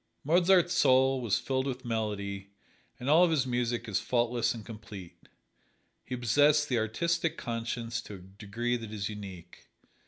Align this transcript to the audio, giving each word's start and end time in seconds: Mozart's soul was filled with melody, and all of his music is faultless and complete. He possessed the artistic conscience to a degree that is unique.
Mozart's 0.23 0.73
soul 0.73 1.21
was 1.21 1.37
filled 1.37 1.67
with 1.67 1.85
melody, 1.85 2.49
and 2.99 3.07
all 3.07 3.23
of 3.23 3.29
his 3.29 3.45
music 3.45 3.87
is 3.87 3.99
faultless 3.99 4.51
and 4.51 4.65
complete. 4.65 5.29
He 6.03 6.17
possessed 6.17 6.69
the 6.69 6.79
artistic 6.79 7.37
conscience 7.37 8.01
to 8.01 8.15
a 8.15 8.17
degree 8.17 8.77
that 8.77 8.91
is 8.91 9.09
unique. 9.09 9.67